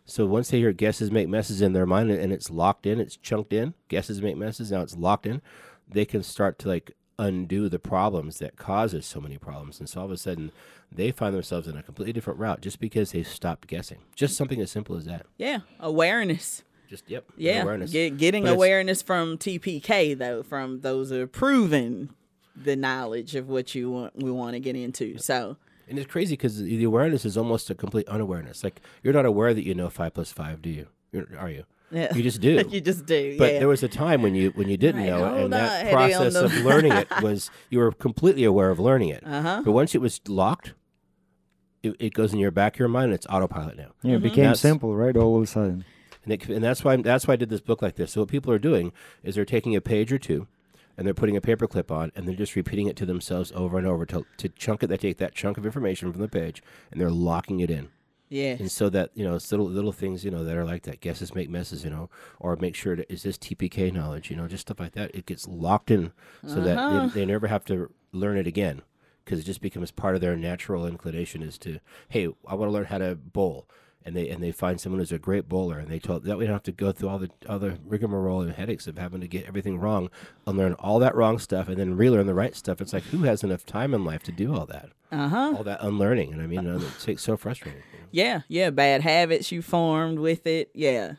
[0.08, 3.16] So once they hear guesses make messes in their mind and it's locked in, it's
[3.16, 5.42] chunked in, guesses make messes, now it's locked in,
[5.86, 9.80] they can start to like undo the problems that causes so many problems.
[9.80, 10.50] And so all of a sudden
[10.90, 13.98] they find themselves in a completely different route just because they stopped guessing.
[14.16, 15.26] Just something as simple as that.
[15.36, 17.26] yeah awareness Just yep.
[17.36, 17.90] yeah Awareness.
[17.90, 22.14] Get, getting But awareness from tpk though from those who are proven
[22.56, 26.34] the knowledge of what you want we want to get into so And it's crazy
[26.34, 28.62] because the awareness is almost a complete unawareness.
[28.64, 30.86] Like you're not aware that you know five plus five, do you?
[31.12, 31.64] You're, are you?
[31.90, 32.14] yeah.
[32.14, 32.62] You just do.
[32.70, 35.08] you just do But yeah there was a time when you when you didn't Right,
[35.08, 38.78] know it, and that on, process of learning it was you were completely aware of
[38.78, 39.22] learning it.
[39.24, 40.74] uh-huh But once it was locked,
[41.82, 43.06] it, it goes in your back of your mind.
[43.06, 44.22] and It's autopilot now, Yeah, it Mhm.
[44.22, 45.16] became That's- simple, right?
[45.16, 45.84] All of a sudden.
[46.24, 48.12] and it, and that's why that's why I did this book like this.
[48.12, 50.46] So what people are doing is they're taking a page or two,
[50.98, 53.78] and they're putting a paper clip on, and they're just repeating it to themselves over
[53.78, 54.88] and over to to chunk it.
[54.88, 57.88] They take that chunk of information from the page, and they're locking it in.
[58.28, 60.82] yes And so that you know, it's little little things you know that are like
[60.82, 61.00] that.
[61.00, 64.48] Guesses make messes, you know, or make sure that is this TPK knowledge, you know,
[64.48, 65.14] just stuff like that.
[65.14, 66.12] It gets locked in
[66.44, 66.60] so Uh-huh.
[66.60, 68.82] that they, they never have to learn it again
[69.24, 72.72] because it just becomes part of their natural inclination is to, hey, I want to
[72.72, 73.68] learn how to bowl,
[74.08, 76.44] and they and they find someone who's a great bowler, and they told that we
[76.46, 79.46] don't have to go through all the the rigmarole and headaches of having to get
[79.46, 80.10] everything wrong,
[80.46, 82.80] and learn all that wrong stuff, and then relearn the right stuff.
[82.80, 84.90] It's like who has enough time in life to do all that?
[85.12, 85.54] Uh huh.
[85.56, 87.82] All that unlearning, and I mean, uh, it's so frustrating.
[87.92, 88.04] you know?
[88.10, 88.70] Yeah, yeah.
[88.70, 90.70] Bad habits you formed with it.
[90.74, 91.12] Yeah.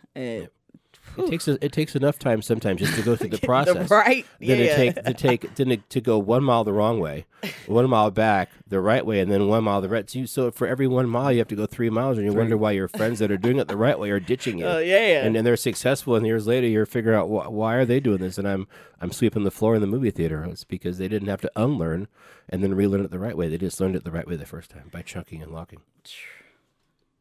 [1.18, 3.90] It takes a, it takes enough time sometimes just to go through the process.
[3.90, 4.26] right.
[4.40, 4.64] Then yeah.
[4.64, 7.26] it take to take then it, to go one mile the wrong way,
[7.68, 10.10] one mile back the right way, and then one mile the right.
[10.10, 12.34] So, you, so for every one mile, you have to go three miles, and you
[12.34, 14.66] wonder why your friends that are doing it the right way are ditching you.
[14.66, 15.24] Oh yeah.
[15.24, 18.20] And then they're successful, and years later, you're figuring out wh- why are they doing
[18.20, 18.68] this, and I'm
[19.02, 20.44] I'm sweeping the floor in the movie theater.
[20.46, 22.08] It's because they didn't have to unlearn
[22.50, 23.48] and then relearn it the right way.
[23.48, 25.82] They just learned it the right way the first time by chunking and locking.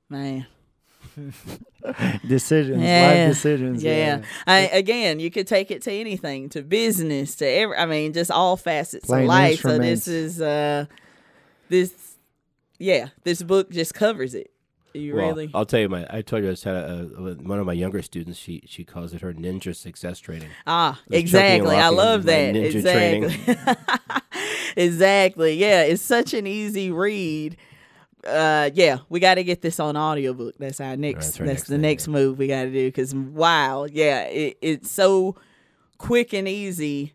[0.08, 0.46] Man.
[2.28, 3.06] decisions, Yeah.
[3.06, 3.82] life decisions.
[3.82, 4.22] Yeah.
[4.46, 7.76] I, again, you could take it to anything, to business, to every.
[7.76, 9.60] I mean, just all facets Playing of life.
[9.60, 10.86] So this is uh,
[11.68, 12.16] this,
[12.78, 14.50] yeah, this book just covers it.
[14.94, 15.50] You Well, really?
[15.54, 16.06] I'll tell you my.
[16.08, 18.38] I told you I just had a, a, one of my younger students.
[18.38, 20.48] She she calls it her ninja success training.
[20.66, 21.76] Ah, exactly.
[21.76, 22.54] I love that.
[22.54, 23.24] ninja training.
[23.24, 23.74] Exactly.
[24.76, 25.54] exactly.
[25.54, 27.56] Yeah, it's such an easy read.
[28.26, 30.56] Uh, yeah, we got to get this on audiobook.
[30.58, 31.26] That's our next.
[31.26, 32.12] That's that's next the thing, next yeah.
[32.12, 32.88] move we got to do.
[32.88, 35.36] Because wow, yeah, it, it's so
[35.98, 37.14] quick and easy,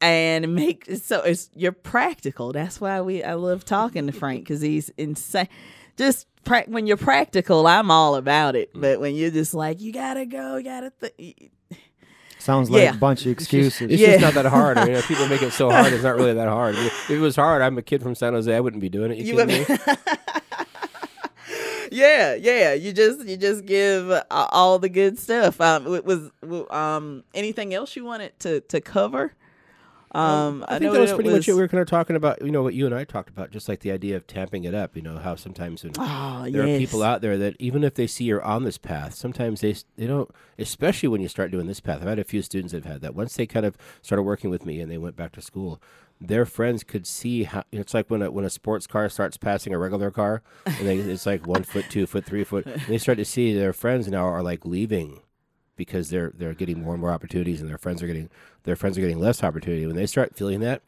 [0.00, 2.52] and make it so it's you're practical.
[2.52, 5.48] That's why we I love talking to Frank because he's insane.
[5.96, 8.72] Just pra- when you're practical, I'm all about it.
[8.74, 8.80] Mm.
[8.80, 10.92] But when you're just like you gotta go, you gotta.
[11.00, 11.50] Th-
[12.40, 12.94] Sounds like Yeah.
[12.94, 13.90] a bunch of excuses.
[13.90, 14.16] It's Yeah.
[14.18, 14.78] just not that hard.
[14.78, 16.74] I mean, people make it so hard, it's not really that hard.
[16.74, 18.54] If it was hard, I'm a kid from San Jose.
[18.54, 19.18] I wouldn't be doing it.
[19.18, 19.76] You, You kidding me?
[21.90, 22.72] yeah, yeah.
[22.72, 25.60] You just you just give uh, all the good stuff.
[25.60, 26.30] Um, wa- was
[26.70, 29.32] um anything else you wanted to to cover?
[30.12, 31.54] Um, I, I, think know that was pretty much it.
[31.54, 33.68] We were kind of talking about, you know, what you and I talked about, just
[33.68, 34.96] like the idea of tamping it up.
[34.96, 36.76] You know, how sometimes when Oh, there yes.
[36.76, 39.76] are people out there that even if they see you're on this path, sometimes they
[39.96, 40.28] they don't.
[40.58, 43.02] Especially when you start doing this path, I've had a few students that have had
[43.02, 43.14] that.
[43.14, 45.80] Once they kind of started working with me and they went back to school,
[46.20, 49.72] their friends could see how it's like when a when a sports car starts passing
[49.72, 52.66] a regular car, and they, it's like one foot, two foot, three foot.
[52.66, 55.20] And they start to see their friends now are like leaving
[55.80, 58.28] because they're they're getting more and more opportunities, and their friends are getting
[58.64, 59.86] their friends are getting less opportunity.
[59.86, 60.82] When they start feeling that,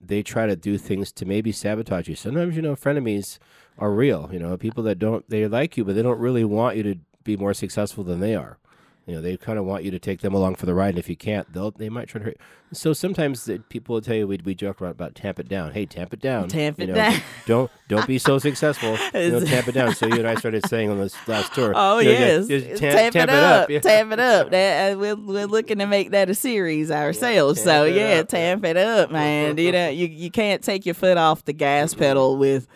[0.00, 2.14] they try to do things to maybe sabotage you.
[2.14, 3.38] Sometimes you know frenemies
[3.78, 4.30] are real.
[4.32, 6.94] You know people that don't they like you, but they don't really want you to
[7.24, 8.58] be more successful than they are.
[9.08, 10.98] You know they kind of want you to take them along for the ride, and
[10.98, 12.36] if you can't, they'll they might try to hurt.
[12.74, 15.72] So sometimes the, people will tell you we we joke about about tamp it down.
[15.72, 16.48] Hey, tamp it down.
[16.48, 17.20] Tamp You it know, down.
[17.46, 18.98] Don't don't be so successful.
[19.14, 19.94] You know, tamp it down.
[19.94, 21.72] So you and I started saying on this last tour.
[21.74, 23.80] Oh you know, yes, just It's tamp, tamp, tamp it up, Yeah.
[23.80, 24.50] tamp it up.
[24.58, 27.62] That, uh, we're we're looking to make that a series ourselves.
[27.62, 28.28] so yeah, up.
[28.28, 29.56] tamp it up, man.
[29.56, 32.66] you know, you you can't take your foot off the gas pedal with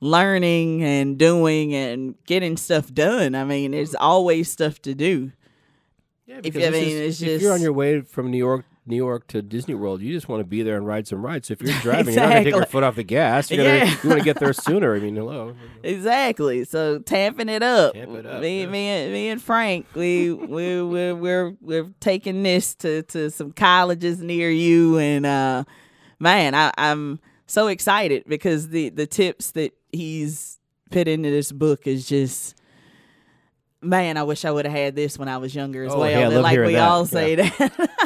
[0.00, 3.34] learning and doing and getting stuff done.
[3.34, 5.32] I mean, there's always stuff to do.
[6.26, 8.38] Yeah, If you- I this mean, is- it's if you're on your way from New
[8.38, 11.24] York, New York to Disney World, you just want to be there and ride some
[11.24, 11.48] rides.
[11.48, 13.50] So if you're driving, you're not to take your foot off the gas.
[13.50, 13.96] You're gonna, Yeah.
[14.02, 14.94] You want to get there sooner.
[14.94, 15.54] I mean, hello.
[15.82, 16.64] Exactly.
[16.64, 17.94] So tamping it up.
[17.94, 18.66] Tamp it up, me, yeah.
[18.66, 23.52] me, and, me and Frank, we we we're we're we're taking this to to some
[23.52, 25.64] colleges near you, and uh,
[26.20, 30.58] man, I, I'm so excited because the the tips that he's
[30.90, 32.54] put into this book is just.
[33.82, 36.08] Man, I wish I would have had this when I was younger as Oh, well.
[36.08, 36.88] hey, I But love like we that.
[36.88, 37.04] all Yeah.
[37.04, 38.05] say that.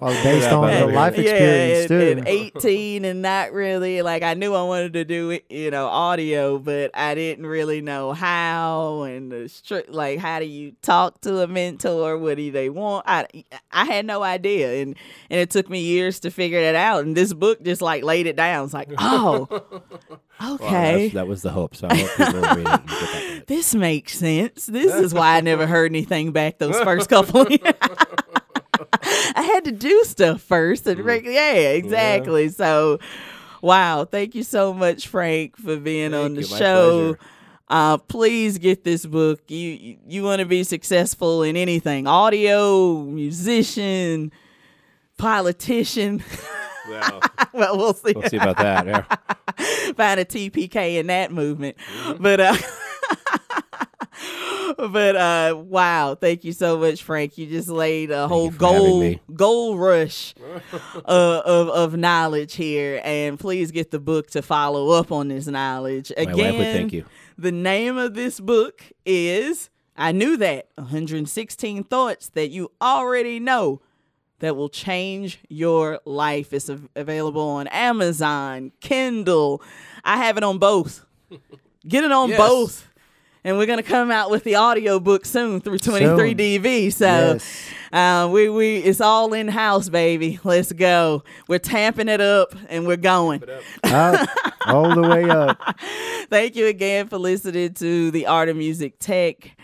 [0.00, 2.18] Well, based on the life Yeah, experience and, too.
[2.18, 5.86] and 18 and not really like I knew I wanted to do it, you know,
[5.86, 11.20] audio, but I didn't really know how and the stri- like how do you talk
[11.22, 12.18] to a mentor?
[12.18, 13.04] What do they want?
[13.08, 13.26] I
[13.72, 14.94] I had no idea, and
[15.30, 17.04] and it took me years to figure that out.
[17.04, 18.64] And this book just like laid it down.
[18.64, 19.48] It's like, oh,
[20.42, 20.68] okay.
[20.70, 21.76] that's- that was the hope.
[21.76, 23.44] So I hope people read it get that.
[23.46, 24.66] this makes sense.
[24.66, 27.60] This is why I never heard anything back those first couple of years.
[27.82, 27.96] I
[29.64, 30.86] had to do stuff first.
[30.86, 32.48] And reg- yeah, exactly.
[32.48, 32.98] So,
[33.62, 34.04] wow.
[34.04, 36.46] Thank you so much, Frank, for being on the you.
[36.46, 37.16] Show.
[37.68, 39.40] Uh, please get this book.
[39.48, 44.32] You you, you want to be successful in anything audio, musician,
[45.16, 46.22] politician.
[46.88, 47.20] Well,
[47.54, 48.12] well, we'll see.
[48.14, 48.86] we'll see about that.
[48.86, 49.92] Yeah.
[49.96, 51.76] find a TPK in that movement.
[51.78, 52.22] Mm-hmm.
[52.22, 52.56] But uh
[54.78, 57.36] but uh wow, thank you so much, Frank.
[57.38, 60.34] You just laid a whole you for gold gold rush
[61.04, 63.00] uh, of of knowledge here.
[63.04, 66.12] And please get the book to follow up on this knowledge.
[66.16, 67.04] My Again, wife would thank you.
[67.38, 73.80] the name of this book is I knew that 116 thoughts that you already know
[74.40, 76.52] that will change your life.
[76.52, 79.62] It's av- available on Amazon, Kindle.
[80.04, 81.06] I have it on both.
[81.86, 82.38] Get it on Yes.
[82.38, 82.88] both.
[83.46, 86.90] And we're gonna come out with the audio book soon through 23DB.
[86.92, 87.68] So Yes.
[87.92, 90.40] uh, we we it's all in house, baby.
[90.44, 91.24] Let's go.
[91.46, 93.42] We're tamping it up and we're going.
[93.84, 94.28] Up,
[94.66, 95.58] all the way up.
[96.30, 99.54] Thank you again for listening to the Art of Music Tech.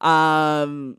[0.00, 0.98] Um,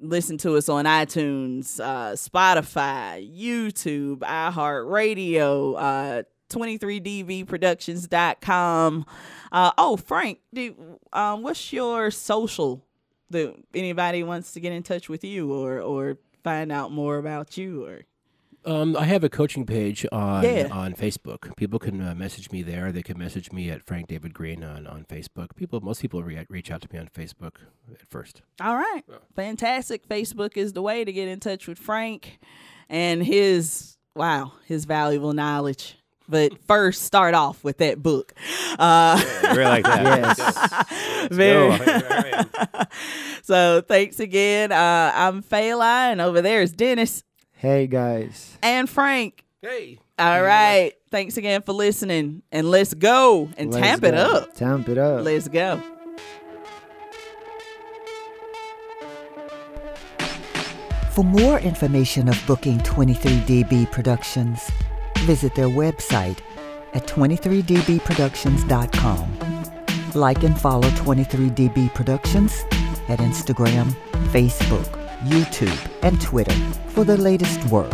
[0.00, 9.06] listen to us on iTunes, uh, Spotify, YouTube, iHeartRadio, uh, 23dbproductions.com.
[9.54, 10.74] Uh, oh, Frank, do,
[11.12, 12.84] um, what's your social
[13.30, 17.56] that anybody wants to get in touch with you or, or find out more about
[17.56, 18.02] you or
[18.66, 20.68] Um, I have a coaching page on Yeah.
[20.72, 21.54] on Facebook.
[21.56, 22.90] People can uh, message me there.
[22.92, 25.54] They can message me at Frank David Greene on, on Facebook.
[25.54, 27.56] People, most people re- reach out to me on Facebook
[27.92, 28.42] at first.
[28.60, 29.02] All right.
[29.36, 30.08] Fantastic.
[30.08, 32.38] Facebook is the way to get in touch with Frank
[32.88, 35.98] and his, wow, his valuable knowledge.
[36.28, 38.32] But first, start off with that book.
[38.78, 40.36] Uh, really like that.
[40.38, 41.28] Yes.
[41.30, 41.78] very.
[43.42, 44.72] so thanks again.
[44.72, 48.56] Uh, I'm Fela, and over there is Denis Hey guys.
[48.62, 49.44] and Frank.
[49.60, 49.98] Hey.
[50.18, 50.92] All right.
[51.10, 52.42] Thanks again for listening.
[52.52, 54.54] And let's go and Let's tamp it up.
[54.54, 55.24] Tamp it up.
[55.24, 55.82] Let's go.
[61.10, 64.68] For more information of booking 23DB Productions,
[65.24, 66.38] visit their website
[66.94, 69.38] at 23dbproductions.com.
[70.14, 72.64] Like and follow 23DB Productions
[73.08, 73.94] at Instagram,
[74.32, 74.88] Facebook,
[75.24, 76.54] YouTube, and Twitter
[76.88, 77.92] for the latest work.